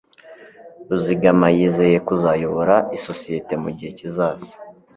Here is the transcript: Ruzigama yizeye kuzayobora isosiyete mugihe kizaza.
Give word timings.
Ruzigama 0.89 1.47
yizeye 1.57 1.97
kuzayobora 2.07 2.75
isosiyete 2.97 3.53
mugihe 3.63 3.91
kizaza. 3.99 4.51